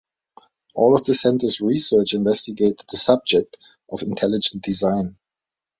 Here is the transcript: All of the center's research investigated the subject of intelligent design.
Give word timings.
All 0.73 0.95
of 0.95 1.03
the 1.03 1.13
center's 1.13 1.61
research 1.61 2.15
investigated 2.15 2.81
the 2.89 2.97
subject 2.97 3.55
of 3.87 4.01
intelligent 4.01 4.63
design. 4.63 5.15